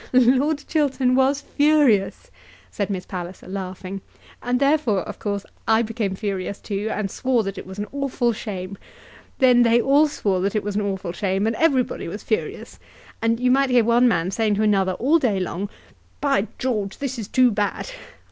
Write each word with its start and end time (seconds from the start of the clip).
"Lord 0.13 0.63
Chiltern 0.67 1.13
was 1.13 1.41
furious," 1.41 2.31
said 2.71 2.89
Miss 2.89 3.05
Palliser, 3.05 3.47
laughing, 3.47 4.01
"and 4.41 4.59
therefore, 4.59 5.01
of 5.01 5.19
course, 5.19 5.45
I 5.67 5.83
became 5.83 6.15
furious 6.15 6.59
too, 6.59 6.89
and 6.89 7.11
swore 7.11 7.43
that 7.43 7.59
it 7.59 7.67
was 7.67 7.77
an 7.77 7.85
awful 7.91 8.33
shame. 8.33 8.79
Then 9.37 9.61
they 9.61 9.79
all 9.79 10.07
swore 10.07 10.41
that 10.41 10.55
it 10.55 10.63
was 10.63 10.75
an 10.75 10.81
awful 10.81 11.11
shame, 11.11 11.45
and 11.45 11.55
everybody 11.55 12.07
was 12.07 12.23
furious. 12.23 12.79
And 13.21 13.39
you 13.39 13.51
might 13.51 13.69
hear 13.69 13.83
one 13.83 14.07
man 14.07 14.31
saying 14.31 14.55
to 14.55 14.63
another 14.63 14.93
all 14.93 15.19
day 15.19 15.39
long, 15.39 15.69
'By 16.19 16.47
George, 16.57 16.97
this 16.97 17.19
is 17.19 17.27
too 17.27 17.51
bad.' 17.51 17.91